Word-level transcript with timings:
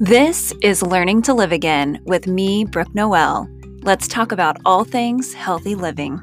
This 0.00 0.54
is 0.62 0.80
Learning 0.80 1.22
to 1.22 1.34
Live 1.34 1.50
Again 1.50 2.00
with 2.04 2.28
me, 2.28 2.64
Brooke 2.64 2.94
Noelle. 2.94 3.48
Let's 3.82 4.06
talk 4.06 4.30
about 4.30 4.56
all 4.64 4.84
things 4.84 5.34
healthy 5.34 5.74
living. 5.74 6.20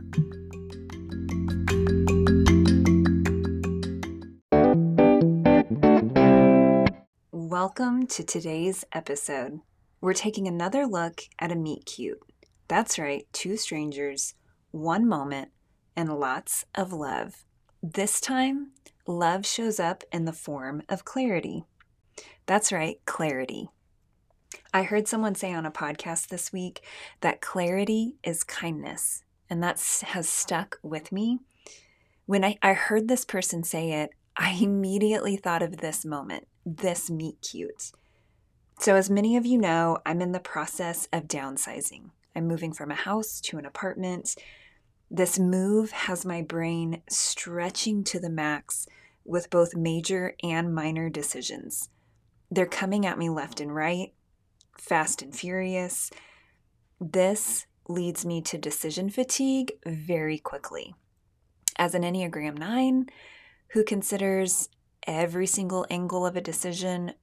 Welcome 7.33 8.07
to 8.07 8.23
today's 8.23 8.85
episode. 8.93 9.59
We're 9.99 10.13
taking 10.13 10.47
another 10.47 10.87
look 10.87 11.23
at 11.37 11.51
a 11.51 11.55
meet 11.55 11.85
cute. 11.85 12.21
That's 12.69 12.97
right, 12.97 13.27
two 13.33 13.57
strangers, 13.57 14.35
one 14.71 15.05
moment, 15.05 15.49
and 15.97 16.17
lots 16.17 16.63
of 16.75 16.93
love. 16.93 17.43
This 17.83 18.21
time, 18.21 18.71
love 19.05 19.45
shows 19.45 19.81
up 19.81 20.05
in 20.13 20.23
the 20.23 20.31
form 20.31 20.81
of 20.87 21.03
clarity. 21.03 21.65
That's 22.45 22.71
right, 22.71 22.99
clarity. 23.05 23.69
I 24.73 24.83
heard 24.83 25.07
someone 25.07 25.35
say 25.35 25.53
on 25.53 25.65
a 25.65 25.71
podcast 25.71 26.27
this 26.27 26.53
week 26.53 26.81
that 27.21 27.41
clarity 27.41 28.15
is 28.23 28.43
kindness, 28.43 29.23
and 29.49 29.63
that 29.63 29.81
has 30.07 30.29
stuck 30.29 30.79
with 30.83 31.11
me. 31.11 31.39
When 32.25 32.43
I, 32.43 32.57
I 32.61 32.73
heard 32.73 33.07
this 33.07 33.25
person 33.25 33.63
say 33.63 33.93
it, 33.93 34.11
I 34.37 34.51
immediately 34.61 35.37
thought 35.37 35.63
of 35.63 35.77
this 35.77 36.05
moment, 36.05 36.47
this 36.65 37.09
meet 37.09 37.41
cute. 37.41 37.91
So, 38.79 38.95
as 38.95 39.09
many 39.09 39.37
of 39.37 39.45
you 39.45 39.57
know, 39.57 39.99
I'm 40.05 40.21
in 40.21 40.33
the 40.33 40.39
process 40.39 41.07
of 41.13 41.27
downsizing. 41.27 42.09
I'm 42.35 42.47
moving 42.47 42.73
from 42.73 42.91
a 42.91 42.95
house 42.95 43.39
to 43.41 43.57
an 43.57 43.65
apartment. 43.65 44.35
This 45.09 45.39
move 45.39 45.91
has 45.91 46.25
my 46.25 46.41
brain 46.41 47.01
stretching 47.09 48.03
to 48.05 48.19
the 48.19 48.29
max 48.29 48.87
with 49.23 49.49
both 49.49 49.75
major 49.75 50.35
and 50.43 50.75
minor 50.75 51.09
decisions. 51.09 51.89
They're 52.51 52.65
coming 52.65 53.05
at 53.05 53.17
me 53.17 53.29
left 53.29 53.59
and 53.59 53.73
right, 53.73 54.13
fast 54.77 55.21
and 55.21 55.35
furious. 55.35 56.11
This 56.99 57.65
leads 57.87 58.25
me 58.25 58.41
to 58.41 58.57
decision 58.57 59.09
fatigue 59.09 59.73
very 59.85 60.37
quickly. 60.37 60.95
As 61.77 61.93
an 61.93 62.03
Enneagram 62.03 62.57
9 62.57 63.07
who 63.69 63.83
considers 63.83 64.69
every 65.05 65.45
single 65.45 65.85
angle 65.89 66.25
of 66.25 66.35
a 66.35 66.41
decision 66.41 67.13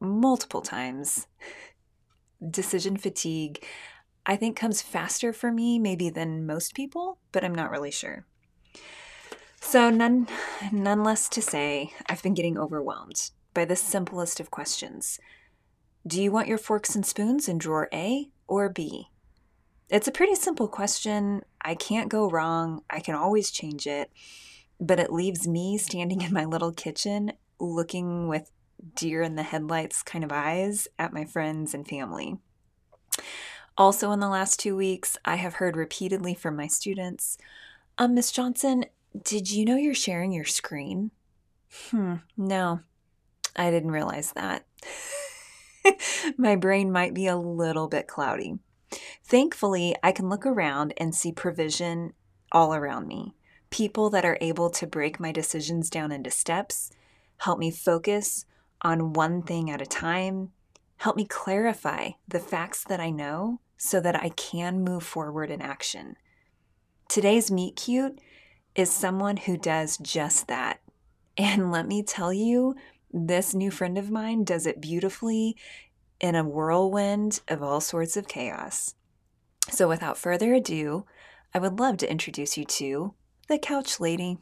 multiple 0.00 0.62
times, 0.62 1.26
decision 2.50 2.96
fatigue 2.96 3.64
I 4.26 4.36
think 4.36 4.56
comes 4.56 4.82
faster 4.82 5.32
for 5.32 5.50
me 5.50 5.78
maybe 5.78 6.10
than 6.10 6.46
most 6.46 6.74
people, 6.74 7.18
but 7.32 7.44
I'm 7.44 7.54
not 7.54 7.70
really 7.70 7.90
sure. 7.90 8.26
So 9.60 9.90
none 9.90 10.28
none 10.72 11.02
less 11.02 11.28
to 11.30 11.42
say, 11.42 11.92
I've 12.06 12.22
been 12.22 12.34
getting 12.34 12.58
overwhelmed 12.58 13.30
by 13.54 13.64
the 13.64 13.76
simplest 13.76 14.40
of 14.40 14.50
questions. 14.50 15.18
Do 16.06 16.22
you 16.22 16.32
want 16.32 16.48
your 16.48 16.58
forks 16.58 16.94
and 16.94 17.04
spoons 17.04 17.48
in 17.48 17.58
drawer 17.58 17.88
A 17.92 18.28
or 18.46 18.68
B? 18.68 19.08
It's 19.88 20.08
a 20.08 20.12
pretty 20.12 20.34
simple 20.34 20.68
question. 20.68 21.42
I 21.60 21.74
can't 21.74 22.08
go 22.08 22.30
wrong. 22.30 22.82
I 22.88 23.00
can 23.00 23.14
always 23.14 23.50
change 23.50 23.86
it. 23.86 24.10
But 24.80 25.00
it 25.00 25.12
leaves 25.12 25.46
me 25.46 25.76
standing 25.76 26.22
in 26.22 26.32
my 26.32 26.44
little 26.44 26.72
kitchen 26.72 27.32
looking 27.58 28.28
with 28.28 28.50
deer 28.94 29.20
in 29.22 29.34
the 29.34 29.42
headlights 29.42 30.02
kind 30.02 30.24
of 30.24 30.32
eyes 30.32 30.88
at 30.98 31.12
my 31.12 31.24
friends 31.24 31.74
and 31.74 31.86
family. 31.86 32.38
Also, 33.76 34.10
in 34.12 34.20
the 34.20 34.28
last 34.28 34.58
two 34.58 34.76
weeks, 34.76 35.18
I 35.24 35.36
have 35.36 35.54
heard 35.54 35.76
repeatedly 35.76 36.34
from 36.34 36.56
my 36.56 36.66
students 36.66 37.36
um, 37.98 38.14
Miss 38.14 38.32
Johnson, 38.32 38.86
did 39.22 39.50
you 39.50 39.66
know 39.66 39.76
you're 39.76 39.92
sharing 39.92 40.32
your 40.32 40.46
screen? 40.46 41.10
Hmm, 41.90 42.16
no, 42.34 42.80
I 43.56 43.70
didn't 43.70 43.90
realize 43.90 44.32
that. 44.32 44.64
my 46.36 46.56
brain 46.56 46.92
might 46.92 47.14
be 47.14 47.26
a 47.26 47.36
little 47.36 47.88
bit 47.88 48.06
cloudy. 48.06 48.58
Thankfully, 49.24 49.94
I 50.02 50.12
can 50.12 50.28
look 50.28 50.44
around 50.44 50.94
and 50.96 51.14
see 51.14 51.32
provision 51.32 52.12
all 52.52 52.74
around 52.74 53.06
me. 53.06 53.34
People 53.70 54.10
that 54.10 54.24
are 54.24 54.38
able 54.40 54.70
to 54.70 54.86
break 54.86 55.20
my 55.20 55.30
decisions 55.30 55.88
down 55.90 56.10
into 56.10 56.30
steps, 56.30 56.90
help 57.38 57.58
me 57.58 57.70
focus 57.70 58.44
on 58.82 59.12
one 59.12 59.42
thing 59.42 59.70
at 59.70 59.82
a 59.82 59.86
time, 59.86 60.50
help 60.98 61.16
me 61.16 61.24
clarify 61.24 62.10
the 62.26 62.40
facts 62.40 62.84
that 62.84 63.00
I 63.00 63.10
know 63.10 63.60
so 63.76 64.00
that 64.00 64.16
I 64.16 64.30
can 64.30 64.82
move 64.82 65.02
forward 65.02 65.50
in 65.50 65.62
action. 65.62 66.16
Today's 67.08 67.50
Meet 67.50 67.76
Cute 67.76 68.20
is 68.74 68.90
someone 68.90 69.36
who 69.36 69.56
does 69.56 69.96
just 69.98 70.48
that. 70.48 70.80
And 71.36 71.72
let 71.72 71.86
me 71.86 72.02
tell 72.02 72.32
you, 72.32 72.76
this 73.12 73.54
new 73.54 73.70
friend 73.70 73.98
of 73.98 74.10
mine 74.10 74.44
does 74.44 74.66
it 74.66 74.80
beautifully 74.80 75.56
in 76.20 76.34
a 76.34 76.44
whirlwind 76.44 77.40
of 77.48 77.62
all 77.62 77.80
sorts 77.80 78.16
of 78.16 78.28
chaos. 78.28 78.94
So, 79.70 79.88
without 79.88 80.18
further 80.18 80.54
ado, 80.54 81.06
I 81.54 81.58
would 81.58 81.78
love 81.78 81.96
to 81.98 82.10
introduce 82.10 82.56
you 82.56 82.64
to 82.64 83.14
the 83.48 83.58
Couch 83.58 84.00
Lady. 84.00 84.38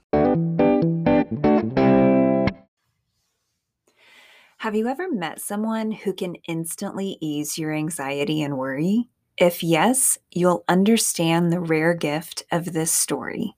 Have 4.58 4.74
you 4.74 4.88
ever 4.88 5.10
met 5.10 5.40
someone 5.40 5.92
who 5.92 6.12
can 6.12 6.34
instantly 6.48 7.16
ease 7.20 7.58
your 7.58 7.72
anxiety 7.72 8.42
and 8.42 8.58
worry? 8.58 9.08
If 9.36 9.62
yes, 9.62 10.18
you'll 10.32 10.64
understand 10.68 11.52
the 11.52 11.60
rare 11.60 11.94
gift 11.94 12.42
of 12.50 12.72
this 12.72 12.90
story. 12.90 13.54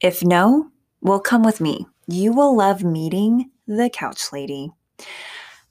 If 0.00 0.24
no, 0.24 0.70
well, 1.00 1.20
come 1.20 1.44
with 1.44 1.60
me. 1.60 1.86
You 2.08 2.32
will 2.32 2.56
love 2.56 2.82
meeting 2.82 3.50
the 3.76 3.90
couch 3.90 4.32
lady. 4.32 4.70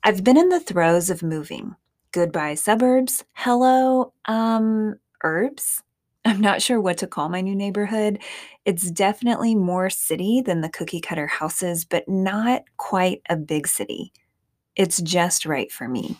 I've 0.04 0.24
been 0.24 0.38
in 0.38 0.50
the 0.50 0.60
throes 0.60 1.10
of 1.10 1.22
moving. 1.22 1.76
Goodbye, 2.12 2.56
suburbs. 2.56 3.24
Hello, 3.34 4.14
um, 4.26 4.96
herbs. 5.24 5.84
I'm 6.26 6.42
not 6.42 6.62
sure 6.62 6.80
what 6.80 6.98
to 7.00 7.08
call 7.08 7.30
my 7.30 7.42
new 7.42 7.56
neighborhood. 7.56 8.20
It's 8.66 8.90
definitely 8.92 9.56
more 9.56 9.90
city 9.90 10.42
than 10.42 10.62
the 10.62 10.70
cookie 10.70 11.02
cutter 11.02 11.28
houses, 11.28 11.86
but 11.86 12.08
not 12.08 12.64
quite 12.78 13.22
a 13.30 13.36
big 13.36 13.68
city. 13.68 14.12
It's 14.76 15.02
just 15.02 15.46
right 15.46 15.72
for 15.72 15.88
me. 15.88 16.18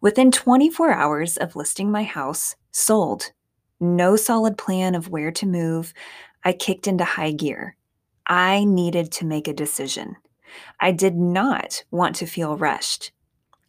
Within 0.00 0.30
24 0.30 0.92
hours 0.92 1.36
of 1.36 1.56
listing 1.56 1.90
my 1.90 2.04
house, 2.04 2.54
sold. 2.70 3.32
No 3.80 4.16
solid 4.16 4.56
plan 4.56 4.94
of 4.94 5.08
where 5.08 5.32
to 5.32 5.46
move. 5.46 5.92
I 6.44 6.52
kicked 6.52 6.86
into 6.86 7.04
high 7.04 7.32
gear. 7.32 7.76
I 8.26 8.64
needed 8.64 9.12
to 9.12 9.26
make 9.26 9.48
a 9.48 9.52
decision. 9.52 10.16
I 10.80 10.92
did 10.92 11.16
not 11.16 11.84
want 11.90 12.16
to 12.16 12.26
feel 12.26 12.56
rushed. 12.56 13.12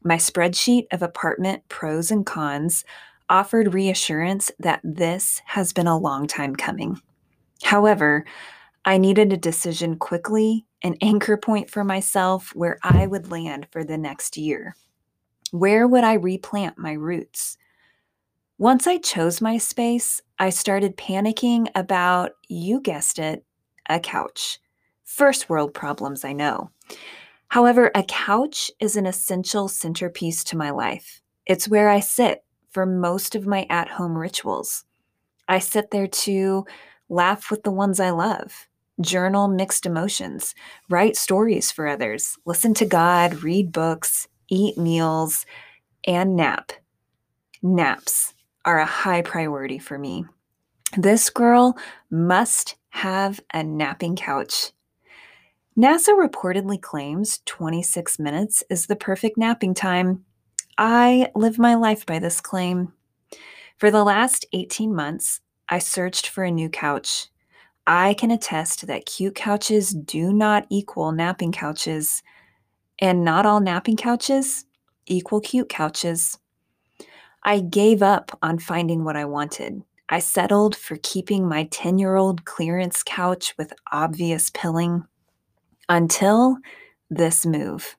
My 0.04 0.18
spreadsheet 0.18 0.86
of 0.92 1.02
apartment 1.02 1.64
pros 1.70 2.12
and 2.12 2.26
cons 2.26 2.86
offered 3.30 3.74
reassurance 3.74 4.52
that 4.60 4.80
this 4.84 5.42
has 5.46 5.74
been 5.74 5.88
a 5.88 5.98
long 5.98 6.28
time 6.28 6.56
coming. 6.56 7.02
However, 7.64 8.26
I 8.86 8.98
needed 8.98 9.34
a 9.34 9.38
decision 9.38 9.98
quickly, 9.98 10.66
an 10.82 10.96
anchor 11.02 11.36
point 11.36 11.70
for 11.70 11.84
myself 11.84 12.56
where 12.56 12.78
I 12.84 13.06
would 13.06 13.32
land 13.32 13.68
for 13.72 13.84
the 13.84 13.98
next 13.98 14.38
year. 14.38 14.76
Where 15.52 15.88
would 15.88 16.04
I 16.04 16.14
replant 16.14 16.78
my 16.78 16.94
roots? 16.94 17.58
Once 18.58 18.88
I 18.88 18.98
chose 18.98 19.42
my 19.42 19.58
space, 19.58 20.22
I 20.40 20.50
started 20.50 20.98
panicking 20.98 21.68
about, 21.76 22.32
you 22.48 22.80
guessed 22.80 23.20
it, 23.20 23.44
a 23.90 24.00
couch. 24.00 24.60
First 25.04 25.50
world 25.50 25.74
problems, 25.74 26.24
I 26.24 26.34
know. 26.34 26.72
However, 27.50 27.92
a 27.96 28.04
couch 28.04 28.72
is 28.80 28.96
an 28.96 29.06
essential 29.06 29.68
centerpiece 29.68 30.44
to 30.46 30.58
my 30.58 30.70
life. 30.70 31.22
It's 31.46 31.68
where 31.68 31.90
I 31.90 32.02
sit 32.02 32.44
for 32.70 32.86
most 32.86 33.36
of 33.36 33.48
my 33.48 33.66
at 33.70 33.88
home 33.88 34.18
rituals. 34.18 34.84
I 35.48 35.60
sit 35.60 35.92
there 35.92 36.08
to 36.08 36.66
laugh 37.10 37.50
with 37.50 37.64
the 37.64 37.72
ones 37.72 38.00
I 38.00 38.10
love, 38.10 38.68
journal 39.00 39.48
mixed 39.48 39.86
emotions, 39.86 40.54
write 40.90 41.16
stories 41.16 41.72
for 41.72 41.88
others, 41.88 42.38
listen 42.46 42.74
to 42.76 42.86
God, 42.86 43.44
read 43.44 43.72
books, 43.72 44.28
eat 44.50 44.78
meals, 44.78 45.46
and 46.06 46.36
nap. 46.36 46.72
Naps 47.62 48.34
are 48.66 48.80
a 48.80 48.86
high 48.86 49.22
priority 49.22 49.80
for 49.80 49.98
me. 49.98 50.26
This 50.98 51.30
girl 51.30 51.78
must 52.10 52.76
have 52.90 53.40
a 53.54 53.64
napping 53.64 54.16
couch. 54.16 54.72
NASA 55.78 56.10
reportedly 56.18 56.82
claims 56.82 57.40
26 57.46 58.18
minutes 58.18 58.64
is 58.68 58.88
the 58.88 58.96
perfect 58.96 59.38
napping 59.38 59.76
time. 59.76 60.26
I 60.80 61.30
live 61.36 61.60
my 61.60 61.76
life 61.76 62.04
by 62.04 62.18
this 62.18 62.42
claim. 62.42 62.94
For 63.78 63.92
the 63.92 64.04
last 64.04 64.44
18 64.54 64.96
months, 64.96 65.40
I 65.70 65.78
searched 65.78 66.30
for 66.30 66.44
a 66.44 66.50
new 66.50 66.68
couch. 66.68 67.28
I 67.86 68.16
can 68.16 68.32
attest 68.32 68.88
that 68.88 69.06
cute 69.06 69.36
couches 69.36 69.92
do 69.92 70.34
not 70.34 70.66
equal 70.72 71.12
napping 71.12 71.52
couches. 71.52 72.24
And 72.98 73.24
not 73.24 73.46
all 73.46 73.60
napping 73.60 73.98
couches 73.98 74.66
equal 75.06 75.42
cute 75.42 75.70
couches. 75.70 76.40
I 77.44 77.60
gave 77.60 78.02
up 78.02 78.36
on 78.42 78.58
finding 78.58 79.04
what 79.04 79.16
I 79.16 79.26
wanted. 79.26 79.84
I 80.10 80.20
settled 80.20 80.76
for 80.76 80.98
keeping 81.04 81.48
my 81.48 81.66
10 81.66 82.00
year 82.00 82.16
old 82.16 82.46
clearance 82.46 83.04
couch 83.04 83.54
with 83.60 83.74
obvious 83.92 84.50
pilling 84.50 85.06
until 85.90 86.58
this 87.10 87.46
move. 87.46 87.96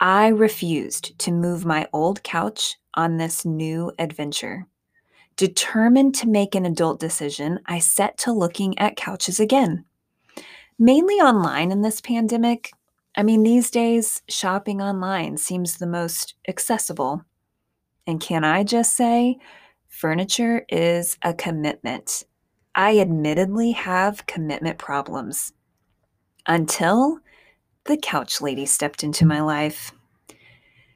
I 0.00 0.28
refused 0.28 1.18
to 1.20 1.32
move 1.32 1.64
my 1.64 1.88
old 1.92 2.22
couch 2.22 2.76
on 2.94 3.16
this 3.16 3.44
new 3.44 3.92
adventure. 3.98 4.66
Determined 5.36 6.14
to 6.16 6.28
make 6.28 6.54
an 6.54 6.66
adult 6.66 6.98
decision, 6.98 7.60
I 7.66 7.78
set 7.78 8.18
to 8.18 8.32
looking 8.32 8.78
at 8.78 8.96
couches 8.96 9.38
again. 9.40 9.84
Mainly 10.78 11.14
online 11.14 11.70
in 11.70 11.82
this 11.82 12.00
pandemic. 12.00 12.72
I 13.14 13.22
mean, 13.22 13.42
these 13.42 13.70
days, 13.70 14.22
shopping 14.28 14.82
online 14.82 15.36
seems 15.38 15.76
the 15.76 15.86
most 15.86 16.34
accessible. 16.48 17.24
And 18.06 18.20
can 18.20 18.44
I 18.44 18.62
just 18.62 18.94
say, 18.94 19.38
furniture 19.88 20.64
is 20.68 21.16
a 21.22 21.32
commitment. 21.32 22.24
I 22.74 22.98
admittedly 22.98 23.72
have 23.72 24.26
commitment 24.26 24.78
problems. 24.78 25.52
Until 26.46 27.18
the 27.84 27.96
couch 27.96 28.40
lady 28.40 28.66
stepped 28.66 29.02
into 29.02 29.26
my 29.26 29.40
life. 29.40 29.92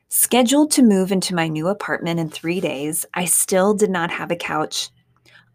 Scheduled 0.09 0.71
to 0.73 0.83
move 0.83 1.13
into 1.13 1.35
my 1.35 1.49
new 1.49 1.69
apartment 1.69 2.21
in 2.21 2.29
three 2.29 2.61
days, 2.61 3.07
I 3.15 3.25
still 3.25 3.75
did 3.75 3.91
not 3.91 4.11
have 4.11 4.31
a 4.31 4.37
couch. 4.37 4.91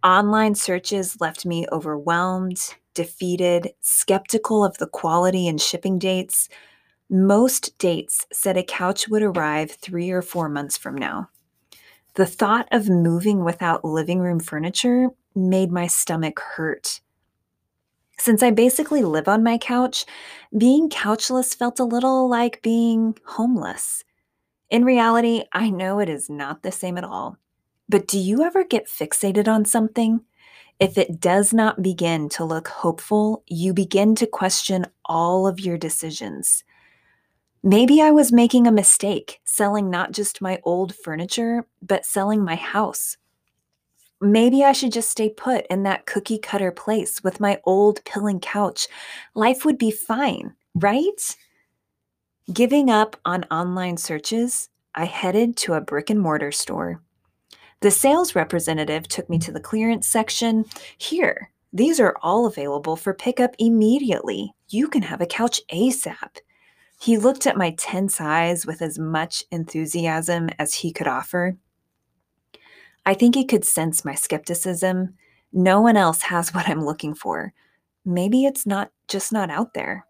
Online 0.04 0.56
searches 0.56 1.20
left 1.20 1.46
me 1.46 1.66
overwhelmed, 1.72 2.76
defeated, 2.94 3.74
skeptical 3.82 4.64
of 4.64 4.78
the 4.78 4.88
quality 4.88 5.48
and 5.48 5.60
shipping 5.60 5.98
dates. 6.00 6.50
Most 7.10 7.78
dates 7.78 8.26
said 8.32 8.58
a 8.58 8.64
couch 8.64 9.08
would 9.08 9.24
arrive 9.24 9.72
three 9.72 10.12
or 10.12 10.22
four 10.22 10.50
months 10.50 10.78
from 10.78 10.96
now. 10.96 11.30
The 12.16 12.26
thought 12.26 12.68
of 12.72 12.90
moving 12.90 13.44
without 13.44 13.84
living 13.84 14.20
room 14.20 14.40
furniture 14.40 15.10
made 15.36 15.72
my 15.72 15.88
stomach 15.88 16.40
hurt. 16.40 17.02
Since 18.18 18.42
I 18.42 18.52
basically 18.52 19.04
live 19.04 19.28
on 19.28 19.44
my 19.44 19.58
couch, 19.58 20.06
being 20.58 20.90
couchless 20.90 21.56
felt 21.56 21.80
a 21.80 21.84
little 21.84 22.30
like 22.30 22.62
being 22.62 23.18
homeless. 23.26 24.04
In 24.70 24.86
reality, 24.86 25.44
I 25.52 25.70
know 25.70 26.00
it 26.00 26.10
is 26.10 26.30
not 26.30 26.64
the 26.64 26.72
same 26.72 26.98
at 26.98 27.04
all. 27.04 27.38
But 27.88 28.08
do 28.08 28.18
you 28.18 28.44
ever 28.44 28.64
get 28.64 28.88
fixated 28.88 29.48
on 29.48 29.66
something? 29.66 30.22
If 30.80 30.98
it 30.98 31.20
does 31.20 31.54
not 31.54 31.82
begin 31.82 32.30
to 32.30 32.44
look 32.44 32.68
hopeful, 32.68 33.44
you 33.48 33.74
begin 33.74 34.16
to 34.16 34.28
question 34.28 34.86
all 35.06 35.48
of 35.48 35.60
your 35.60 35.78
decisions. 35.78 36.64
Maybe 37.64 38.02
I 38.02 38.12
was 38.12 38.32
making 38.32 38.68
a 38.68 38.72
mistake 38.72 39.40
selling 39.44 39.90
not 39.90 40.12
just 40.12 40.42
my 40.42 40.60
old 40.64 40.94
furniture, 40.96 41.66
but 41.82 42.06
selling 42.06 42.44
my 42.44 42.56
house. 42.56 43.18
Maybe 44.22 44.64
I 44.64 44.72
should 44.72 44.92
just 44.92 45.10
stay 45.10 45.30
put 45.30 45.66
in 45.68 45.84
that 45.84 46.06
cookie 46.06 46.40
cutter 46.40 46.72
place 46.72 47.24
with 47.24 47.40
my 47.40 47.60
old 47.66 48.04
pilling 48.06 48.40
couch. 48.40 48.88
Life 49.34 49.66
would 49.66 49.78
be 49.78 49.92
fine, 49.92 50.54
right? 50.74 51.36
Giving 52.52 52.90
up 52.90 53.18
on 53.26 53.44
online 53.46 53.98
searches, 53.98 54.70
I 54.94 55.06
headed 55.06 55.58
to 55.58 55.74
a 55.74 55.82
brick 55.82 56.10
and 56.10 56.20
mortar 56.20 56.52
store. 56.52 57.02
The 57.82 57.92
sales 57.92 58.36
representative 58.36 59.08
took 59.08 59.30
me 59.30 59.38
to 59.40 59.52
the 59.52 59.60
clearance 59.60 60.08
section. 60.08 60.66
Here, 60.98 61.52
these 61.74 62.00
are 62.00 62.16
all 62.22 62.46
available 62.46 62.96
for 62.96 63.14
pickup 63.14 63.54
immediately. 63.60 64.54
You 64.70 64.88
can 64.88 65.02
have 65.02 65.20
a 65.20 65.26
couch 65.26 65.60
ASAP. 65.72 66.38
He 67.02 67.18
looked 67.18 67.46
at 67.46 67.58
my 67.58 67.72
tense 67.78 68.22
eyes 68.22 68.66
with 68.66 68.82
as 68.82 68.98
much 68.98 69.44
enthusiasm 69.52 70.50
as 70.58 70.74
he 70.74 70.94
could 70.94 71.08
offer. 71.08 71.58
I 73.06 73.14
think 73.14 73.36
he 73.36 73.46
could 73.46 73.66
sense 73.66 74.04
my 74.04 74.16
skepticism. 74.16 75.16
No 75.54 75.82
one 75.82 75.98
else 75.98 76.24
has 76.24 76.50
what 76.54 76.68
I'm 76.68 76.86
looking 76.86 77.14
for. 77.14 77.54
Maybe 78.06 78.46
it's 78.46 78.66
not 78.66 78.92
just 79.08 79.32
not 79.32 79.50
out 79.50 79.74
there. 79.74 80.06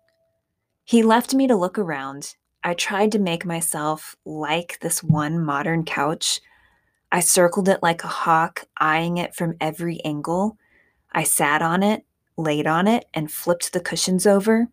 He 0.84 1.02
left 1.02 1.34
me 1.34 1.48
to 1.48 1.56
look 1.56 1.80
around. 1.80 2.36
I 2.64 2.74
tried 2.74 3.12
to 3.14 3.20
make 3.20 3.46
myself 3.46 4.16
like 4.26 4.80
this 4.82 5.04
one 5.04 5.44
modern 5.44 5.84
couch. 5.86 6.42
I 7.12 7.20
circled 7.20 7.70
it 7.70 7.82
like 7.82 8.04
a 8.04 8.08
hawk, 8.08 8.66
eyeing 8.78 9.18
it 9.18 9.36
from 9.36 9.56
every 9.62 10.04
angle. 10.04 10.58
I 11.12 11.24
sat 11.24 11.62
on 11.62 11.84
it, 11.84 12.04
laid 12.38 12.68
on 12.68 12.88
it, 12.88 13.06
and 13.14 13.32
flipped 13.32 13.72
the 13.72 13.80
cushions 13.80 14.28
over. 14.28 14.68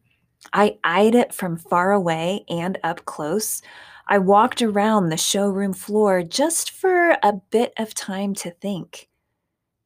I 0.53 0.79
eyed 0.83 1.15
it 1.15 1.33
from 1.33 1.57
far 1.57 1.93
away 1.93 2.45
and 2.49 2.79
up 2.83 3.05
close. 3.05 3.63
I 4.07 4.19
walked 4.19 4.63
around 4.63 5.09
the 5.09 5.17
showroom 5.17 5.73
floor 5.73 6.23
just 6.23 6.71
for 6.71 7.17
a 7.23 7.35
bit 7.51 7.73
of 7.79 7.95
time 7.95 8.35
to 8.37 8.51
think. 8.51 9.09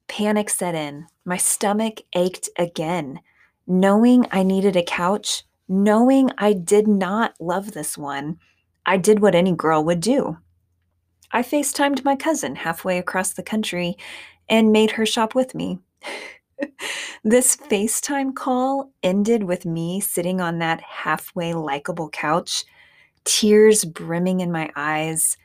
Panic 0.09 0.51
set 0.51 0.75
in. 0.75 1.07
My 1.25 1.37
stomach 1.37 2.01
ached 2.15 2.49
again. 2.59 3.21
Knowing 3.67 4.27
I 4.31 4.43
needed 4.43 4.77
a 4.77 4.83
couch, 4.83 5.45
knowing 5.69 6.31
I 6.39 6.53
did 6.53 6.87
not 6.87 7.35
love 7.41 7.73
this 7.73 7.99
one, 7.99 8.39
I 8.85 8.97
did 8.97 9.21
what 9.21 9.35
any 9.35 9.53
girl 9.53 9.85
would 9.85 10.01
do. 10.01 10.39
I 11.33 11.43
FaceTimed 11.43 12.05
my 12.05 12.15
cousin 12.15 12.55
halfway 12.55 12.99
across 12.99 13.33
the 13.33 13.43
country 13.43 13.97
and 14.49 14.73
made 14.73 14.93
her 14.93 15.05
shop 15.05 15.35
with 15.35 15.55
me. 15.55 15.81
this 17.25 17.57
FaceTime 17.57 18.35
call 18.35 18.93
ended 19.03 19.43
with 19.43 19.67
me 19.67 20.01
sitting 20.01 20.41
on 20.41 20.61
that 20.61 20.81
halfway 20.81 21.53
likable 21.53 22.09
couch, 22.09 22.65
tears 23.27 23.85
brimming 23.85 24.41
in 24.41 24.51
my 24.51 24.71
eyes. 24.75 25.37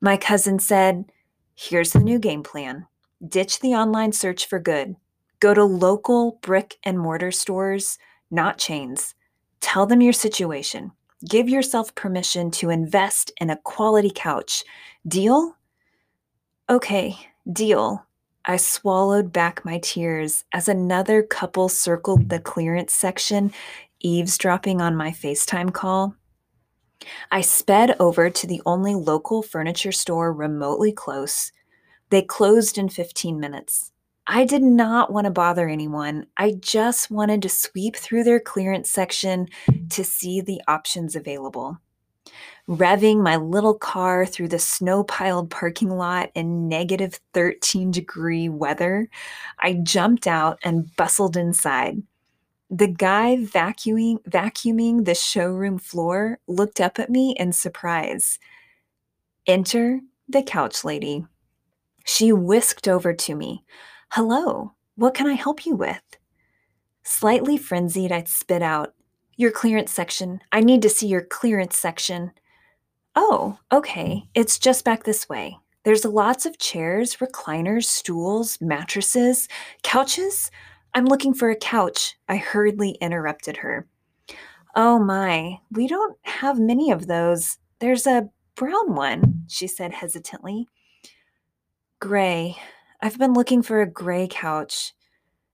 My 0.00 0.16
cousin 0.16 0.60
said, 0.60 1.10
Here's 1.56 1.92
the 1.92 2.00
new 2.00 2.18
game 2.20 2.44
plan 2.44 2.86
ditch 3.26 3.60
the 3.60 3.74
online 3.74 4.12
search 4.12 4.46
for 4.46 4.60
good. 4.60 4.94
Go 5.40 5.54
to 5.54 5.64
local 5.64 6.38
brick 6.42 6.76
and 6.84 6.98
mortar 6.98 7.32
stores, 7.32 7.98
not 8.30 8.58
chains. 8.58 9.14
Tell 9.60 9.86
them 9.86 10.02
your 10.02 10.12
situation. 10.12 10.92
Give 11.28 11.48
yourself 11.48 11.94
permission 11.94 12.50
to 12.52 12.70
invest 12.70 13.32
in 13.40 13.50
a 13.50 13.56
quality 13.56 14.12
couch. 14.14 14.64
Deal? 15.08 15.56
Okay, 16.68 17.16
deal. 17.50 18.06
I 18.44 18.58
swallowed 18.58 19.32
back 19.32 19.64
my 19.64 19.78
tears 19.82 20.44
as 20.52 20.68
another 20.68 21.22
couple 21.22 21.68
circled 21.68 22.28
the 22.28 22.38
clearance 22.38 22.92
section, 22.92 23.52
eavesdropping 24.00 24.80
on 24.80 24.94
my 24.94 25.10
FaceTime 25.10 25.72
call. 25.72 26.14
I 27.30 27.40
sped 27.40 27.96
over 28.00 28.30
to 28.30 28.46
the 28.46 28.62
only 28.66 28.94
local 28.94 29.42
furniture 29.42 29.92
store 29.92 30.32
remotely 30.32 30.92
close. 30.92 31.52
They 32.10 32.22
closed 32.22 32.78
in 32.78 32.88
15 32.88 33.38
minutes. 33.38 33.92
I 34.26 34.44
did 34.44 34.62
not 34.62 35.12
want 35.12 35.26
to 35.26 35.30
bother 35.30 35.68
anyone. 35.68 36.26
I 36.36 36.52
just 36.60 37.10
wanted 37.10 37.42
to 37.42 37.48
sweep 37.48 37.96
through 37.96 38.24
their 38.24 38.40
clearance 38.40 38.90
section 38.90 39.48
to 39.90 40.02
see 40.04 40.40
the 40.40 40.60
options 40.66 41.14
available 41.14 41.78
revving 42.68 43.22
my 43.22 43.36
little 43.36 43.74
car 43.74 44.26
through 44.26 44.48
the 44.48 44.58
snow 44.58 45.04
piled 45.04 45.50
parking 45.50 45.90
lot 45.90 46.30
in 46.34 46.68
negative 46.68 47.20
13 47.32 47.90
degree 47.90 48.48
weather, 48.48 49.08
I 49.58 49.74
jumped 49.74 50.26
out 50.26 50.58
and 50.62 50.94
bustled 50.96 51.36
inside. 51.36 52.02
The 52.70 52.88
guy 52.88 53.36
vacuuming, 53.36 54.22
vacuuming 54.24 55.04
the 55.04 55.14
showroom 55.14 55.78
floor 55.78 56.40
looked 56.48 56.80
up 56.80 56.98
at 56.98 57.10
me 57.10 57.34
in 57.38 57.52
surprise. 57.52 58.38
Enter 59.46 60.00
the 60.28 60.42
couch 60.42 60.84
lady. 60.84 61.24
She 62.04 62.32
whisked 62.32 62.88
over 62.88 63.12
to 63.12 63.34
me. 63.34 63.64
Hello, 64.10 64.72
what 64.96 65.14
can 65.14 65.26
I 65.26 65.34
help 65.34 65.64
you 65.64 65.76
with? 65.76 66.02
Slightly 67.04 67.56
frenzied, 67.56 68.10
I 68.10 68.24
spit 68.24 68.62
out, 68.62 68.94
Your 69.36 69.50
clearance 69.52 69.92
section. 69.92 70.40
I 70.50 70.60
need 70.60 70.82
to 70.82 70.88
see 70.88 71.06
your 71.06 71.22
clearance 71.22 71.78
section. 71.78 72.32
Oh, 73.14 73.58
okay. 73.70 74.24
It's 74.34 74.58
just 74.58 74.84
back 74.84 75.04
this 75.04 75.28
way. 75.28 75.58
There's 75.84 76.04
lots 76.04 76.46
of 76.46 76.58
chairs, 76.58 77.16
recliners, 77.16 77.84
stools, 77.84 78.58
mattresses, 78.60 79.46
couches. 79.82 80.50
I'm 80.94 81.04
looking 81.04 81.34
for 81.34 81.50
a 81.50 81.56
couch. 81.56 82.16
I 82.28 82.36
hurriedly 82.36 82.92
interrupted 83.00 83.58
her. 83.58 83.86
Oh 84.74 84.98
my, 84.98 85.58
we 85.70 85.88
don't 85.88 86.16
have 86.22 86.58
many 86.58 86.90
of 86.90 87.06
those. 87.06 87.58
There's 87.78 88.06
a 88.06 88.28
brown 88.54 88.94
one, 88.94 89.44
she 89.48 89.66
said 89.66 89.92
hesitantly. 89.92 90.66
Gray. 92.00 92.56
I've 93.00 93.18
been 93.18 93.32
looking 93.34 93.62
for 93.62 93.82
a 93.82 93.90
gray 93.90 94.28
couch. 94.30 94.92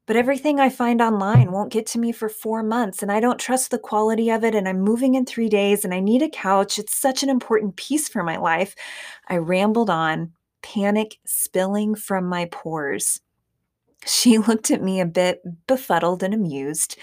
But 0.06 0.16
everything 0.16 0.58
I 0.58 0.68
find 0.68 1.00
online 1.00 1.52
won't 1.52 1.72
get 1.72 1.86
to 1.86 1.98
me 1.98 2.12
for 2.12 2.28
four 2.28 2.62
months, 2.62 3.02
and 3.02 3.10
I 3.10 3.20
don't 3.20 3.38
trust 3.38 3.70
the 3.70 3.78
quality 3.78 4.30
of 4.30 4.44
it. 4.44 4.54
And 4.54 4.68
I'm 4.68 4.80
moving 4.80 5.14
in 5.14 5.24
three 5.24 5.48
days, 5.48 5.84
and 5.84 5.94
I 5.94 6.00
need 6.00 6.22
a 6.22 6.28
couch. 6.28 6.78
It's 6.78 6.94
such 6.94 7.22
an 7.22 7.30
important 7.30 7.76
piece 7.76 8.08
for 8.08 8.22
my 8.22 8.36
life. 8.36 8.74
I 9.28 9.36
rambled 9.36 9.88
on, 9.88 10.32
panic 10.62 11.18
spilling 11.24 11.94
from 11.94 12.26
my 12.26 12.46
pores. 12.46 13.21
She 14.06 14.38
looked 14.38 14.70
at 14.70 14.82
me 14.82 15.00
a 15.00 15.06
bit 15.06 15.42
befuddled 15.66 16.22
and 16.22 16.34
amused. 16.34 16.98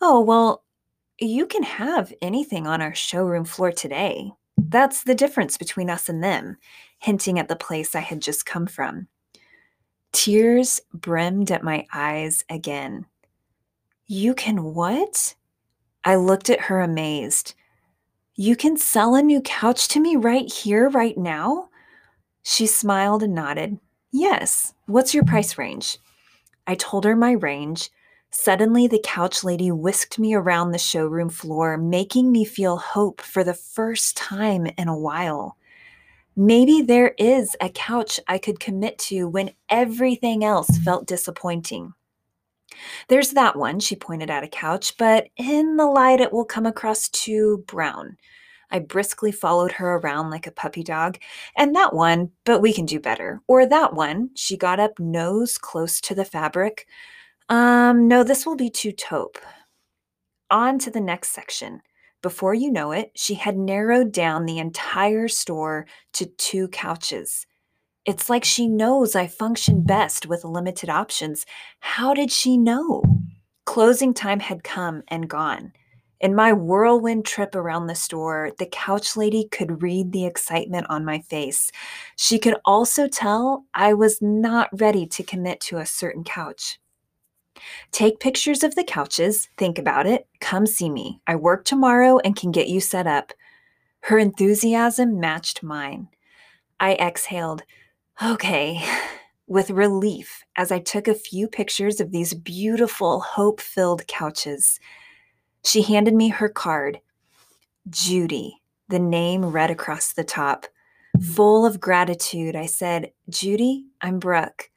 Oh, 0.00 0.20
well, 0.20 0.64
you 1.18 1.46
can 1.46 1.64
have 1.64 2.12
anything 2.22 2.66
on 2.66 2.80
our 2.80 2.94
showroom 2.94 3.44
floor 3.44 3.72
today. 3.72 4.32
That's 4.56 5.02
the 5.04 5.14
difference 5.14 5.56
between 5.56 5.90
us 5.90 6.08
and 6.08 6.22
them, 6.22 6.56
hinting 6.98 7.38
at 7.38 7.48
the 7.48 7.56
place 7.56 7.94
I 7.94 8.00
had 8.00 8.20
just 8.20 8.46
come 8.46 8.66
from. 8.66 9.08
Tears 10.12 10.80
brimmed 10.92 11.50
at 11.50 11.62
my 11.62 11.86
eyes 11.92 12.44
again. 12.48 13.06
You 14.06 14.34
can 14.34 14.74
what? 14.74 15.34
I 16.04 16.16
looked 16.16 16.50
at 16.50 16.62
her 16.62 16.80
amazed. 16.80 17.54
You 18.34 18.56
can 18.56 18.76
sell 18.76 19.14
a 19.14 19.22
new 19.22 19.40
couch 19.42 19.88
to 19.88 20.00
me 20.00 20.16
right 20.16 20.50
here, 20.50 20.88
right 20.88 21.16
now? 21.18 21.68
She 22.42 22.66
smiled 22.66 23.22
and 23.22 23.34
nodded. 23.34 23.78
Yes. 24.12 24.74
What's 24.86 25.12
your 25.12 25.24
price 25.24 25.58
range? 25.58 25.98
I 26.68 26.74
told 26.74 27.04
her 27.04 27.16
my 27.16 27.32
range. 27.32 27.90
Suddenly, 28.30 28.86
the 28.86 29.02
couch 29.02 29.42
lady 29.42 29.72
whisked 29.72 30.18
me 30.18 30.34
around 30.34 30.70
the 30.70 30.78
showroom 30.78 31.30
floor, 31.30 31.78
making 31.78 32.30
me 32.30 32.44
feel 32.44 32.76
hope 32.76 33.22
for 33.22 33.42
the 33.42 33.54
first 33.54 34.18
time 34.18 34.66
in 34.76 34.86
a 34.86 34.96
while. 34.96 35.56
Maybe 36.36 36.82
there 36.82 37.14
is 37.18 37.56
a 37.60 37.70
couch 37.70 38.20
I 38.28 38.36
could 38.36 38.60
commit 38.60 38.98
to 38.98 39.26
when 39.26 39.54
everything 39.70 40.44
else 40.44 40.68
felt 40.84 41.06
disappointing. 41.06 41.94
There's 43.08 43.30
that 43.30 43.56
one, 43.56 43.80
she 43.80 43.96
pointed 43.96 44.28
at 44.28 44.44
a 44.44 44.48
couch, 44.48 44.98
but 44.98 45.28
in 45.38 45.78
the 45.78 45.86
light 45.86 46.20
it 46.20 46.34
will 46.34 46.44
come 46.44 46.66
across 46.66 47.08
too 47.08 47.64
brown. 47.66 48.18
I 48.70 48.80
briskly 48.80 49.32
followed 49.32 49.72
her 49.72 49.96
around 49.96 50.30
like 50.30 50.46
a 50.46 50.52
puppy 50.52 50.82
dog. 50.82 51.18
And 51.56 51.74
that 51.74 51.94
one, 51.94 52.30
but 52.44 52.60
we 52.60 52.72
can 52.72 52.86
do 52.86 53.00
better. 53.00 53.40
Or 53.46 53.66
that 53.66 53.94
one, 53.94 54.30
she 54.34 54.56
got 54.56 54.80
up 54.80 54.98
nose 54.98 55.58
close 55.58 56.00
to 56.02 56.14
the 56.14 56.24
fabric. 56.24 56.86
Um, 57.48 58.08
no, 58.08 58.22
this 58.22 58.44
will 58.44 58.56
be 58.56 58.70
too 58.70 58.92
taupe. 58.92 59.38
On 60.50 60.78
to 60.78 60.90
the 60.90 61.00
next 61.00 61.30
section. 61.30 61.80
Before 62.20 62.52
you 62.52 62.70
know 62.70 62.92
it, 62.92 63.12
she 63.14 63.34
had 63.34 63.56
narrowed 63.56 64.12
down 64.12 64.44
the 64.44 64.58
entire 64.58 65.28
store 65.28 65.86
to 66.14 66.26
two 66.26 66.68
couches. 66.68 67.46
It's 68.04 68.28
like 68.28 68.44
she 68.44 68.66
knows 68.66 69.14
I 69.14 69.26
function 69.26 69.82
best 69.82 70.26
with 70.26 70.44
limited 70.44 70.88
options. 70.88 71.44
How 71.80 72.14
did 72.14 72.32
she 72.32 72.56
know? 72.56 73.02
Closing 73.66 74.14
time 74.14 74.40
had 74.40 74.64
come 74.64 75.02
and 75.08 75.28
gone. 75.28 75.72
In 76.20 76.34
my 76.34 76.52
whirlwind 76.52 77.24
trip 77.24 77.54
around 77.54 77.86
the 77.86 77.94
store, 77.94 78.50
the 78.58 78.66
couch 78.66 79.16
lady 79.16 79.46
could 79.50 79.82
read 79.82 80.10
the 80.10 80.26
excitement 80.26 80.86
on 80.88 81.04
my 81.04 81.20
face. 81.20 81.70
She 82.16 82.40
could 82.40 82.56
also 82.64 83.06
tell 83.06 83.64
I 83.72 83.94
was 83.94 84.20
not 84.20 84.68
ready 84.72 85.06
to 85.06 85.22
commit 85.22 85.60
to 85.60 85.78
a 85.78 85.86
certain 85.86 86.24
couch. 86.24 86.80
Take 87.92 88.20
pictures 88.20 88.62
of 88.64 88.74
the 88.74 88.84
couches, 88.84 89.48
think 89.56 89.78
about 89.78 90.06
it, 90.06 90.26
come 90.40 90.66
see 90.66 90.90
me. 90.90 91.20
I 91.26 91.36
work 91.36 91.64
tomorrow 91.64 92.18
and 92.18 92.36
can 92.36 92.50
get 92.50 92.68
you 92.68 92.80
set 92.80 93.06
up. 93.06 93.32
Her 94.00 94.18
enthusiasm 94.18 95.20
matched 95.20 95.62
mine. 95.62 96.08
I 96.80 96.94
exhaled, 96.94 97.62
okay, 98.22 98.84
with 99.46 99.70
relief 99.70 100.42
as 100.56 100.70
I 100.70 100.78
took 100.78 101.08
a 101.08 101.14
few 101.14 101.48
pictures 101.48 102.00
of 102.00 102.10
these 102.10 102.34
beautiful, 102.34 103.20
hope 103.20 103.60
filled 103.60 104.06
couches. 104.06 104.78
She 105.64 105.82
handed 105.82 106.14
me 106.14 106.28
her 106.28 106.48
card. 106.48 107.00
Judy, 107.90 108.62
the 108.88 108.98
name 108.98 109.44
read 109.44 109.70
across 109.70 110.12
the 110.12 110.24
top. 110.24 110.66
Full 111.34 111.66
of 111.66 111.80
gratitude, 111.80 112.54
I 112.54 112.66
said, 112.66 113.12
Judy, 113.28 113.86
I'm 114.00 114.18
Brooke. 114.18 114.70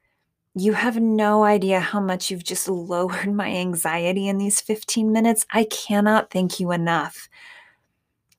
You 0.54 0.74
have 0.74 1.00
no 1.00 1.44
idea 1.44 1.80
how 1.80 2.02
much 2.02 2.30
you've 2.30 2.44
just 2.44 2.68
lowered 2.68 3.34
my 3.34 3.48
anxiety 3.48 4.28
in 4.28 4.38
these 4.38 4.60
15 4.60 5.12
minutes. 5.12 5.46
I 5.52 5.64
cannot 5.66 6.30
thank 6.30 6.60
you 6.60 6.72
enough. 6.72 7.30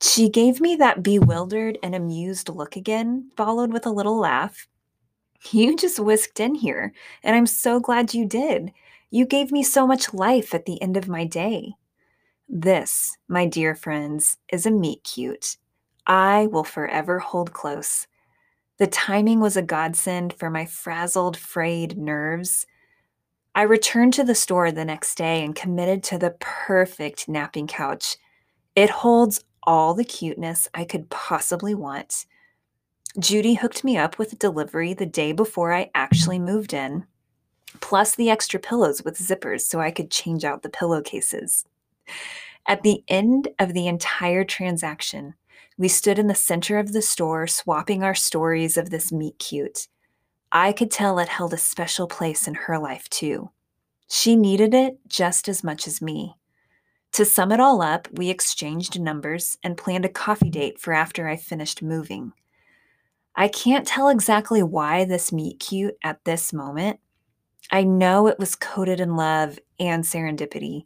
She 0.01 0.29
gave 0.29 0.59
me 0.59 0.75
that 0.75 1.01
bewildered 1.01 1.79
and 1.81 1.95
amused 1.95 2.49
look 2.49 2.75
again, 2.75 3.31
followed 3.37 3.71
with 3.71 3.85
a 3.85 3.91
little 3.91 4.17
laugh. 4.17 4.67
You 5.51 5.75
just 5.75 5.99
whisked 5.99 6.39
in 6.39 6.55
here, 6.55 6.93
and 7.23 7.35
I'm 7.35 7.47
so 7.47 7.79
glad 7.79 8.13
you 8.13 8.25
did. 8.25 8.73
You 9.09 9.25
gave 9.25 9.51
me 9.51 9.63
so 9.63 9.87
much 9.87 10.13
life 10.13 10.53
at 10.53 10.65
the 10.65 10.81
end 10.81 10.97
of 10.97 11.07
my 11.07 11.25
day. 11.25 11.75
This, 12.47 13.17
my 13.27 13.45
dear 13.45 13.73
friends, 13.73 14.37
is 14.51 14.65
a 14.65 14.71
meet 14.71 15.03
cute 15.03 15.57
I 16.05 16.47
will 16.47 16.63
forever 16.63 17.19
hold 17.19 17.53
close. 17.53 18.07
The 18.77 18.87
timing 18.87 19.39
was 19.39 19.55
a 19.55 19.61
godsend 19.61 20.33
for 20.33 20.49
my 20.49 20.65
frazzled, 20.65 21.37
frayed 21.37 21.97
nerves. 21.97 22.65
I 23.55 23.61
returned 23.61 24.13
to 24.15 24.23
the 24.23 24.35
store 24.35 24.71
the 24.71 24.83
next 24.83 25.15
day 25.15 25.43
and 25.43 25.55
committed 25.55 26.03
to 26.03 26.17
the 26.17 26.35
perfect 26.39 27.29
napping 27.29 27.67
couch. 27.67 28.17
It 28.75 28.89
holds 28.89 29.45
all 29.61 29.93
the 29.93 30.03
cuteness 30.03 30.67
I 30.73 30.83
could 30.83 31.09
possibly 31.09 31.73
want. 31.73 32.25
Judy 33.19 33.53
hooked 33.53 33.83
me 33.83 33.95
up 33.95 34.17
with 34.17 34.33
a 34.33 34.37
delivery 34.37 34.93
the 34.93 35.05
day 35.05 35.31
before 35.31 35.71
I 35.71 35.91
actually 35.95 36.39
moved 36.39 36.73
in, 36.73 37.05
plus 37.79 38.15
the 38.15 38.29
extra 38.29 38.59
pillows 38.59 39.03
with 39.03 39.19
zippers 39.19 39.61
so 39.61 39.79
I 39.79 39.91
could 39.91 40.11
change 40.11 40.43
out 40.43 40.63
the 40.63 40.69
pillowcases. 40.69 41.65
At 42.65 42.83
the 42.83 43.03
end 43.07 43.49
of 43.59 43.73
the 43.73 43.87
entire 43.87 44.43
transaction, 44.43 45.35
we 45.77 45.87
stood 45.87 46.19
in 46.19 46.27
the 46.27 46.35
center 46.35 46.77
of 46.77 46.93
the 46.93 47.01
store, 47.01 47.47
swapping 47.47 48.03
our 48.03 48.15
stories 48.15 48.77
of 48.77 48.89
this 48.89 49.11
meet 49.11 49.39
cute. 49.39 49.87
I 50.51 50.71
could 50.71 50.91
tell 50.91 51.19
it 51.19 51.29
held 51.29 51.53
a 51.53 51.57
special 51.57 52.07
place 52.07 52.47
in 52.47 52.53
her 52.53 52.77
life, 52.77 53.09
too. 53.09 53.49
She 54.07 54.35
needed 54.35 54.73
it 54.73 54.99
just 55.07 55.49
as 55.49 55.63
much 55.63 55.87
as 55.87 56.01
me. 56.01 56.35
To 57.13 57.25
sum 57.25 57.51
it 57.51 57.59
all 57.59 57.81
up, 57.81 58.07
we 58.13 58.29
exchanged 58.29 58.99
numbers 58.99 59.57
and 59.63 59.77
planned 59.77 60.05
a 60.05 60.09
coffee 60.09 60.49
date 60.49 60.79
for 60.79 60.93
after 60.93 61.27
I 61.27 61.35
finished 61.35 61.81
moving. 61.81 62.33
I 63.35 63.47
can't 63.47 63.87
tell 63.87 64.09
exactly 64.09 64.61
why 64.61 65.05
this 65.05 65.31
meet 65.31 65.59
cute 65.59 65.97
at 66.03 66.23
this 66.23 66.53
moment. 66.53 66.99
I 67.71 67.83
know 67.83 68.27
it 68.27 68.37
was 68.37 68.55
coated 68.55 68.99
in 68.99 69.15
love 69.15 69.57
and 69.79 70.03
serendipity. 70.03 70.83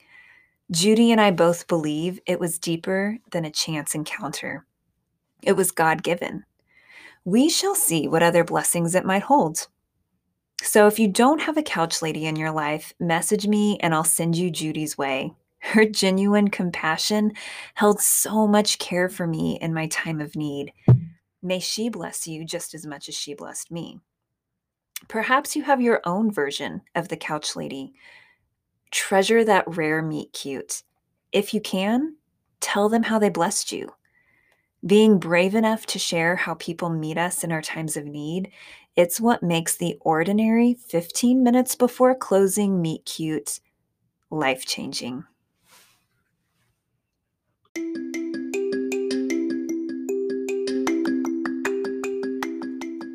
Judy 0.69 1.13
and 1.13 1.21
I 1.21 1.31
both 1.31 1.67
believe 1.67 2.19
it 2.25 2.39
was 2.39 2.59
deeper 2.59 3.17
than 3.31 3.45
a 3.45 3.51
chance 3.51 3.95
encounter. 3.95 4.65
It 5.41 5.53
was 5.53 5.71
God 5.71 6.03
given. 6.03 6.43
We 7.23 7.49
shall 7.49 7.75
see 7.75 8.07
what 8.07 8.23
other 8.23 8.43
blessings 8.43 8.93
it 8.93 9.05
might 9.05 9.23
hold. 9.23 9.67
So 10.61 10.87
if 10.87 10.99
you 10.99 11.07
don't 11.07 11.41
have 11.41 11.55
a 11.55 11.63
couch 11.63 12.01
lady 12.01 12.25
in 12.25 12.35
your 12.35 12.51
life, 12.51 12.93
message 12.99 13.47
me 13.47 13.77
and 13.79 13.93
I'll 13.93 14.03
send 14.03 14.35
you 14.35 14.51
Judy's 14.51 14.97
way. 14.97 15.33
Her 15.59 15.85
genuine 15.85 16.49
compassion 16.49 17.33
held 17.75 18.01
so 18.01 18.45
much 18.45 18.77
care 18.77 19.07
for 19.07 19.25
me 19.25 19.57
in 19.61 19.73
my 19.73 19.87
time 19.87 20.19
of 20.19 20.35
need. 20.35 20.73
May 21.41 21.59
she 21.59 21.89
bless 21.89 22.27
you 22.27 22.43
just 22.43 22.73
as 22.73 22.85
much 22.85 23.07
as 23.07 23.15
she 23.15 23.33
blessed 23.33 23.71
me. 23.71 23.99
Perhaps 25.07 25.55
you 25.55 25.63
have 25.63 25.79
your 25.79 26.01
own 26.05 26.31
version 26.31 26.81
of 26.95 27.07
the 27.07 27.17
couch 27.17 27.55
lady. 27.55 27.93
Treasure 28.91 29.43
that 29.43 29.65
rare 29.67 30.01
meet 30.01 30.33
cute. 30.33 30.83
If 31.31 31.53
you 31.53 31.61
can, 31.61 32.15
tell 32.59 32.89
them 32.89 33.03
how 33.03 33.19
they 33.19 33.29
blessed 33.29 33.71
you. 33.71 33.93
Being 34.85 35.19
brave 35.19 35.55
enough 35.55 35.85
to 35.87 35.99
share 35.99 36.35
how 36.35 36.53
people 36.53 36.89
meet 36.89 37.17
us 37.17 37.43
in 37.43 37.51
our 37.51 37.61
times 37.61 37.97
of 37.97 38.05
need, 38.05 38.51
it's 38.95 39.19
what 39.19 39.43
makes 39.43 39.75
the 39.75 39.97
ordinary 40.01 40.73
15 40.73 41.43
minutes 41.43 41.75
before 41.75 42.15
closing 42.15 42.81
meet 42.81 43.05
cute 43.05 43.59
life 44.29 44.65
changing. 44.65 45.23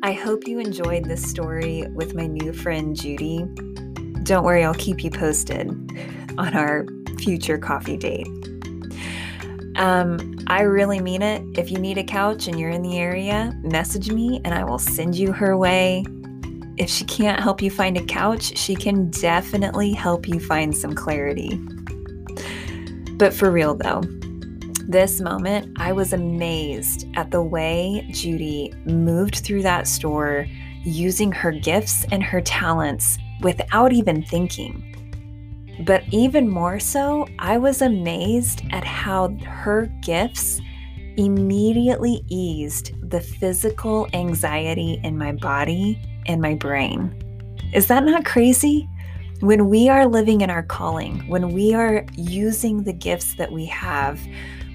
I 0.05 0.11
hope 0.11 0.47
you 0.47 0.59
enjoyed 0.59 1.05
this 1.05 1.23
story 1.23 1.85
with 1.93 2.13
my 2.13 2.27
new 2.27 2.51
friend 2.51 2.95
Judy. 2.95 3.45
Don't 4.23 4.45
worry, 4.45 4.63
I'll 4.63 4.73
keep 4.73 5.03
you 5.03 5.11
posted 5.11 5.69
on 6.37 6.55
our 6.55 6.85
future 7.19 7.57
coffee 7.57 7.97
date. 7.97 8.27
Um, 9.75 10.39
I 10.47 10.61
really 10.61 10.99
mean 10.99 11.21
it. 11.21 11.41
If 11.57 11.71
you 11.71 11.77
need 11.77 11.97
a 11.97 12.03
couch 12.03 12.47
and 12.47 12.59
you're 12.59 12.69
in 12.69 12.83
the 12.83 12.99
area, 12.99 13.53
message 13.63 14.09
me 14.09 14.39
and 14.45 14.53
I 14.53 14.63
will 14.63 14.79
send 14.79 15.15
you 15.15 15.31
her 15.33 15.57
way. 15.57 16.05
If 16.77 16.89
she 16.89 17.03
can't 17.05 17.39
help 17.39 17.61
you 17.61 17.69
find 17.69 17.97
a 17.97 18.05
couch, 18.05 18.57
she 18.57 18.75
can 18.75 19.09
definitely 19.09 19.91
help 19.91 20.27
you 20.27 20.39
find 20.39 20.75
some 20.75 20.93
clarity. 20.93 21.57
But 23.17 23.33
for 23.33 23.51
real 23.51 23.75
though, 23.75 24.01
this 24.87 25.21
moment, 25.21 25.75
I 25.79 25.91
was 25.91 26.13
amazed 26.13 27.07
at 27.15 27.31
the 27.31 27.41
way 27.41 28.07
Judy 28.11 28.73
moved 28.85 29.37
through 29.37 29.63
that 29.63 29.87
store 29.87 30.45
using 30.83 31.31
her 31.31 31.51
gifts 31.51 32.05
and 32.11 32.23
her 32.23 32.41
talents 32.41 33.17
without 33.41 33.93
even 33.93 34.23
thinking. 34.23 34.89
But 35.85 36.03
even 36.11 36.49
more 36.49 36.79
so, 36.79 37.27
I 37.39 37.57
was 37.57 37.81
amazed 37.81 38.61
at 38.71 38.83
how 38.83 39.29
her 39.45 39.87
gifts 40.01 40.61
immediately 41.17 42.23
eased 42.27 42.93
the 43.09 43.21
physical 43.21 44.07
anxiety 44.13 44.99
in 45.03 45.17
my 45.17 45.31
body 45.31 45.99
and 46.27 46.41
my 46.41 46.55
brain. 46.55 47.13
Is 47.73 47.87
that 47.87 48.03
not 48.03 48.25
crazy? 48.25 48.87
When 49.39 49.67
we 49.67 49.89
are 49.89 50.07
living 50.07 50.41
in 50.41 50.49
our 50.49 50.63
calling, 50.63 51.27
when 51.27 51.49
we 51.49 51.73
are 51.73 52.05
using 52.15 52.83
the 52.83 52.93
gifts 52.93 53.35
that 53.35 53.51
we 53.51 53.65
have, 53.65 54.19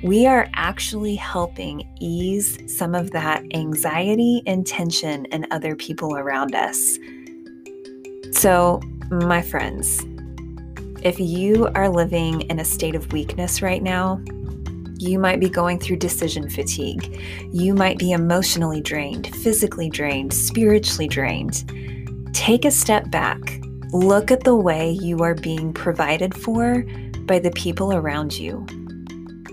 we 0.02 0.26
are 0.26 0.48
actually 0.54 1.16
helping 1.16 1.88
ease 2.00 2.58
some 2.72 2.94
of 2.94 3.10
that 3.10 3.42
anxiety 3.54 4.42
and 4.46 4.66
tension 4.66 5.24
in 5.26 5.46
other 5.50 5.74
people 5.74 6.16
around 6.16 6.54
us. 6.54 6.98
So, 8.32 8.80
my 9.10 9.42
friends, 9.42 10.04
if 11.02 11.18
you 11.18 11.68
are 11.74 11.88
living 11.88 12.42
in 12.42 12.60
a 12.60 12.64
state 12.64 12.94
of 12.94 13.12
weakness 13.12 13.62
right 13.62 13.82
now, 13.82 14.20
You 14.98 15.20
might 15.20 15.38
be 15.38 15.48
going 15.48 15.78
through 15.78 15.96
decision 15.98 16.50
fatigue. 16.50 17.22
You 17.52 17.72
might 17.72 17.98
be 17.98 18.10
emotionally 18.10 18.80
drained, 18.80 19.28
physically 19.36 19.88
drained, 19.88 20.32
spiritually 20.32 21.06
drained. 21.06 22.28
Take 22.34 22.64
a 22.64 22.72
step 22.72 23.08
back. 23.08 23.60
Look 23.92 24.32
at 24.32 24.42
the 24.42 24.56
way 24.56 24.90
you 24.90 25.20
are 25.20 25.34
being 25.34 25.72
provided 25.72 26.34
for 26.34 26.82
by 27.26 27.38
the 27.38 27.52
people 27.52 27.94
around 27.94 28.36
you. 28.36 28.66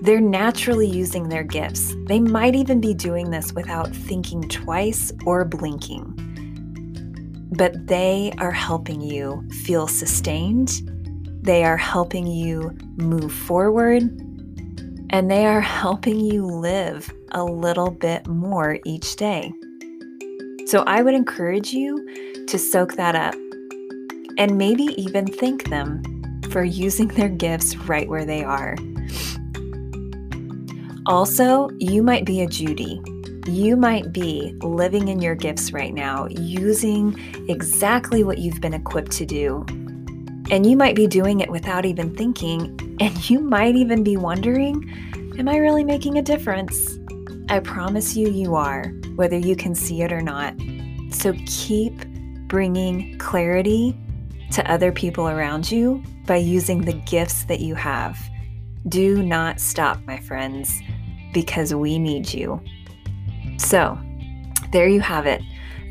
They're 0.05 0.21
naturally 0.21 0.87
using 0.87 1.29
their 1.29 1.43
gifts. 1.43 1.95
They 2.05 2.19
might 2.19 2.53
even 2.53 2.79
be 2.79 2.93
doing 2.93 3.31
this 3.31 3.53
without 3.53 3.89
thinking 3.89 4.43
twice 4.43 5.11
or 5.25 5.43
blinking. 5.45 6.13
But 7.57 7.87
they 7.87 8.31
are 8.37 8.51
helping 8.51 9.01
you 9.01 9.43
feel 9.63 9.87
sustained. 9.87 10.87
They 11.41 11.63
are 11.63 11.77
helping 11.77 12.27
you 12.27 12.77
move 12.97 13.33
forward. 13.33 14.03
And 15.09 15.31
they 15.31 15.47
are 15.47 15.61
helping 15.61 16.19
you 16.19 16.45
live 16.45 17.11
a 17.31 17.43
little 17.43 17.89
bit 17.89 18.27
more 18.27 18.77
each 18.85 19.15
day. 19.15 19.51
So 20.67 20.83
I 20.85 21.01
would 21.01 21.15
encourage 21.15 21.73
you 21.73 22.45
to 22.45 22.59
soak 22.59 22.93
that 22.93 23.15
up 23.15 23.33
and 24.37 24.55
maybe 24.55 24.83
even 25.01 25.25
thank 25.25 25.67
them 25.71 26.03
for 26.51 26.63
using 26.63 27.07
their 27.07 27.29
gifts 27.29 27.75
right 27.75 28.07
where 28.07 28.25
they 28.25 28.43
are. 28.43 28.75
Also, 31.07 31.69
you 31.77 32.01
might 32.01 32.25
be 32.25 32.41
a 32.41 32.47
Judy. 32.47 32.99
You 33.45 33.75
might 33.77 34.11
be 34.11 34.57
living 34.63 35.07
in 35.07 35.21
your 35.21 35.35
gifts 35.35 35.71
right 35.71 35.93
now, 35.93 36.25
using 36.31 37.15
exactly 37.47 38.23
what 38.23 38.39
you've 38.39 38.59
been 38.59 38.73
equipped 38.73 39.11
to 39.13 39.25
do. 39.25 39.63
And 40.49 40.65
you 40.65 40.75
might 40.75 40.95
be 40.95 41.05
doing 41.05 41.41
it 41.41 41.49
without 41.51 41.85
even 41.85 42.15
thinking, 42.15 42.97
and 42.99 43.29
you 43.29 43.39
might 43.39 43.75
even 43.75 44.03
be 44.03 44.17
wondering, 44.17 44.83
Am 45.37 45.47
I 45.47 45.57
really 45.57 45.83
making 45.83 46.17
a 46.17 46.23
difference? 46.23 46.97
I 47.49 47.59
promise 47.59 48.15
you, 48.15 48.29
you 48.29 48.55
are, 48.55 48.85
whether 49.15 49.37
you 49.37 49.55
can 49.55 49.75
see 49.75 50.01
it 50.01 50.11
or 50.11 50.21
not. 50.21 50.55
So 51.11 51.33
keep 51.45 51.93
bringing 52.47 53.17
clarity 53.19 53.95
to 54.53 54.71
other 54.71 54.91
people 54.91 55.27
around 55.27 55.69
you 55.69 56.01
by 56.25 56.37
using 56.37 56.81
the 56.81 56.93
gifts 56.93 57.43
that 57.43 57.59
you 57.59 57.75
have. 57.75 58.17
Do 58.87 59.21
not 59.21 59.59
stop, 59.59 59.99
my 60.05 60.19
friends, 60.19 60.81
because 61.35 61.75
we 61.75 61.99
need 61.99 62.33
you. 62.33 62.61
So, 63.57 63.99
there 64.71 64.87
you 64.87 65.01
have 65.01 65.27
it 65.27 65.41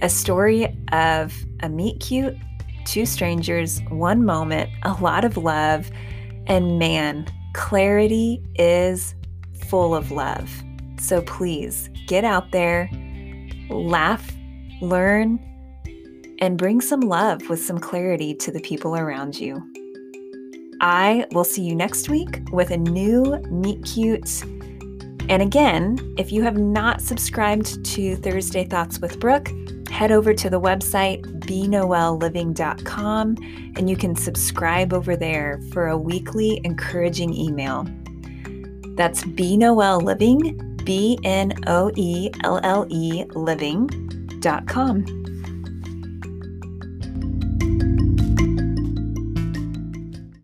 a 0.02 0.08
story 0.08 0.76
of 0.92 1.32
a 1.60 1.68
meet 1.68 2.00
cute, 2.00 2.36
two 2.84 3.06
strangers, 3.06 3.80
one 3.88 4.24
moment, 4.24 4.68
a 4.82 4.92
lot 4.94 5.24
of 5.24 5.36
love, 5.36 5.90
and 6.46 6.78
man, 6.78 7.26
clarity 7.54 8.42
is 8.56 9.14
full 9.68 9.94
of 9.94 10.10
love. 10.10 10.50
So 10.98 11.22
please 11.22 11.88
get 12.06 12.24
out 12.24 12.50
there, 12.50 12.90
laugh, 13.70 14.30
learn, 14.82 15.38
and 16.40 16.58
bring 16.58 16.80
some 16.80 17.00
love 17.00 17.48
with 17.48 17.62
some 17.62 17.78
clarity 17.78 18.34
to 18.34 18.50
the 18.50 18.60
people 18.60 18.96
around 18.96 19.38
you. 19.38 19.62
I 20.80 21.24
will 21.32 21.44
see 21.44 21.62
you 21.62 21.74
next 21.74 22.10
week 22.10 22.42
with 22.52 22.70
a 22.70 22.76
new 22.76 23.38
Meet 23.50 23.84
Cute. 23.84 24.44
And 25.28 25.42
again, 25.42 26.14
if 26.18 26.32
you 26.32 26.42
have 26.42 26.58
not 26.58 27.00
subscribed 27.00 27.84
to 27.86 28.16
Thursday 28.16 28.64
Thoughts 28.64 28.98
with 29.00 29.18
Brooke, 29.18 29.50
head 29.88 30.12
over 30.12 30.34
to 30.34 30.50
the 30.50 30.60
website 30.60 31.22
bnoelleliving.com 31.40 33.36
and 33.76 33.88
you 33.88 33.96
can 33.96 34.16
subscribe 34.16 34.92
over 34.92 35.16
there 35.16 35.60
for 35.72 35.86
a 35.88 35.96
weekly 35.96 36.60
encouraging 36.64 37.32
email. 37.32 37.86
That's 38.96 39.24
B 39.24 39.56
Noelle 39.56 40.00
Living, 40.00 40.76
B 40.84 41.18
N 41.24 41.54
O 41.66 41.90
E 41.96 42.30
L 42.44 42.60
L 42.62 42.86
E 42.90 43.24
Living.com. 43.34 45.23